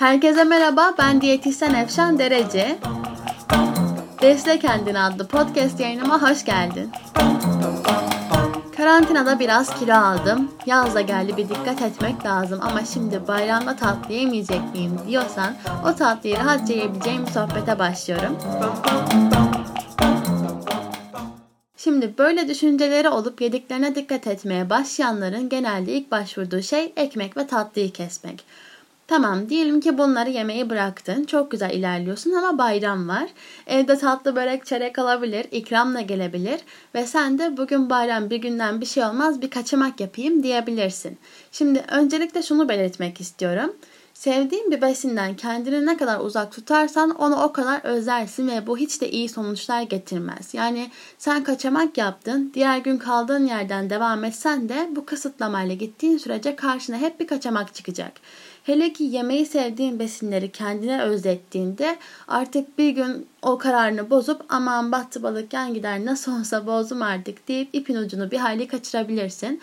[0.00, 2.78] Herkese merhaba, ben diyetisyen Efşan Derece.
[4.22, 6.90] Besle Kendini adlı podcast yayınıma hoş geldin.
[8.76, 10.50] Karantinada biraz kilo aldım.
[10.66, 15.94] Yaz da geldi bir dikkat etmek lazım ama şimdi bayramda tatlı yemeyecek miyim diyorsan o
[15.94, 18.38] tatlıyı rahatça yiyebileceğim bir sohbete başlıyorum.
[21.76, 27.92] Şimdi böyle düşünceleri olup yediklerine dikkat etmeye başlayanların genelde ilk başvurduğu şey ekmek ve tatlıyı
[27.92, 28.44] kesmek.
[29.10, 31.24] Tamam diyelim ki bunları yemeği bıraktın.
[31.24, 33.28] Çok güzel ilerliyorsun ama bayram var.
[33.66, 36.60] Evde tatlı börek çörek alabilir, ikramla gelebilir
[36.94, 41.18] ve sen de bugün bayram bir günden bir şey olmaz bir kaçamak yapayım diyebilirsin.
[41.52, 43.72] Şimdi öncelikle şunu belirtmek istiyorum.
[44.14, 49.00] Sevdiğin bir besinden kendini ne kadar uzak tutarsan onu o kadar özlersin ve bu hiç
[49.00, 50.54] de iyi sonuçlar getirmez.
[50.54, 56.56] Yani sen kaçamak yaptın, diğer gün kaldığın yerden devam etsen de bu kısıtlamayla gittiğin sürece
[56.56, 58.12] karşına hep bir kaçamak çıkacak.
[58.64, 61.96] Hele ki yemeği sevdiğin besinleri kendine özlettiğinde
[62.28, 67.48] artık bir gün o kararını bozup aman battı balık yan gider nasıl olsa bozdum artık
[67.48, 69.60] deyip ipin ucunu bir hayli kaçırabilirsin.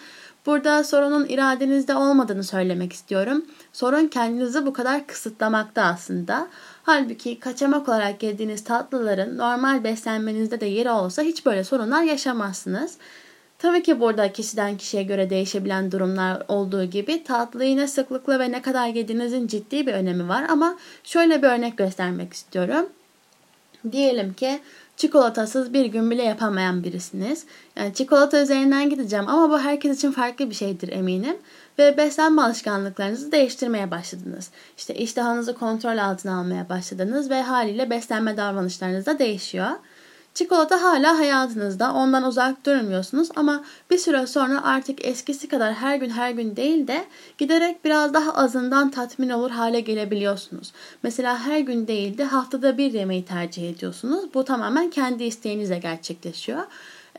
[0.48, 3.46] Burada sorunun iradenizde olmadığını söylemek istiyorum.
[3.74, 6.48] Sorun kendinizi bu kadar kısıtlamakta aslında.
[6.84, 12.98] Halbuki kaçamak olarak yediğiniz tatlıların normal beslenmenizde de yeri olsa hiç böyle sorunlar yaşamazsınız.
[13.60, 18.62] Tabii ki burada kişiden kişiye göre değişebilen durumlar olduğu gibi tatlıyı ne sıklıkla ve ne
[18.62, 22.90] kadar yediğinizin ciddi bir önemi var ama şöyle bir örnek göstermek istiyorum.
[23.92, 24.60] Diyelim ki
[24.98, 27.46] çikolatasız bir gün bile yapamayan birisiniz.
[27.76, 31.38] Yani çikolata üzerinden gideceğim ama bu herkes için farklı bir şeydir eminim.
[31.80, 34.50] Ve beslenme alışkanlıklarınızı değiştirmeye başladınız.
[34.78, 39.70] İşte iştahınızı kontrol altına almaya başladınız ve haliyle beslenme davranışlarınız da değişiyor.
[40.38, 46.10] Çikolata hala hayatınızda, ondan uzak durmuyorsunuz ama bir süre sonra artık eskisi kadar her gün
[46.10, 47.06] her gün değil de
[47.38, 50.74] giderek biraz daha azından tatmin olur hale gelebiliyorsunuz.
[51.04, 54.34] Mesela her gün değil de haftada bir yemeği tercih ediyorsunuz.
[54.34, 56.64] Bu tamamen kendi isteğinizle gerçekleşiyor.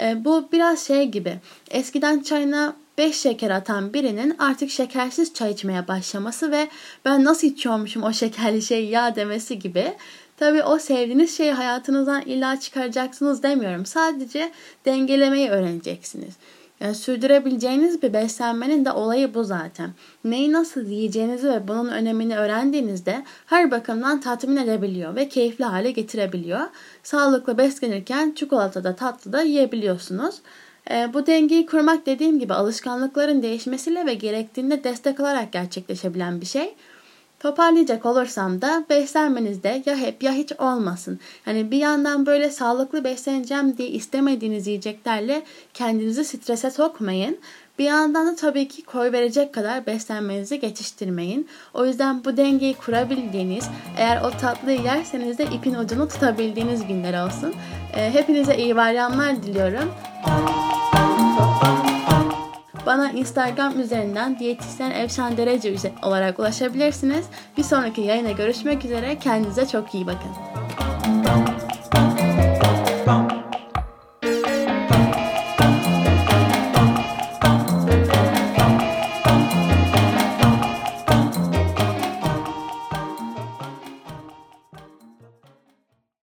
[0.00, 1.40] E, bu biraz şey gibi.
[1.70, 6.68] Eskiden çayına 5 şeker atan birinin artık şekersiz çay içmeye başlaması ve
[7.04, 9.94] ben nasıl içiyormuşum o şekerli şey ya demesi gibi.
[10.38, 13.86] Tabii o sevdiğiniz şeyi hayatınızdan illa çıkaracaksınız demiyorum.
[13.86, 14.52] Sadece
[14.84, 16.34] dengelemeyi öğreneceksiniz.
[16.80, 19.90] Yani sürdürebileceğiniz bir beslenmenin de olayı bu zaten.
[20.24, 26.60] Neyi nasıl yiyeceğinizi ve bunun önemini öğrendiğinizde her bakımdan tatmin edebiliyor ve keyifli hale getirebiliyor.
[27.02, 30.34] Sağlıklı beslenirken çikolata da tatlı da yiyebiliyorsunuz.
[30.90, 36.74] E, bu dengeyi kurmak dediğim gibi alışkanlıkların değişmesiyle ve gerektiğinde destek alarak gerçekleşebilen bir şey.
[37.40, 41.20] Toparlayacak olursam da beslenmenizde ya hep ya hiç olmasın.
[41.46, 45.42] Yani bir yandan böyle sağlıklı besleneceğim diye istemediğiniz yiyeceklerle
[45.74, 47.38] kendinizi strese sokmayın.
[47.78, 51.48] Bir yandan da tabii ki koy verecek kadar beslenmenizi geçiştirmeyin.
[51.74, 57.54] O yüzden bu dengeyi kurabildiğiniz, eğer o tatlıyı yerseniz de ipin ucunu tutabildiğiniz günler olsun.
[57.92, 59.94] Hepinize iyi bayramlar diliyorum.
[62.88, 67.26] Bana Instagram üzerinden diyetisyen Evşan Derece olarak ulaşabilirsiniz.
[67.56, 69.18] Bir sonraki yayına görüşmek üzere.
[69.18, 70.57] Kendinize çok iyi bakın.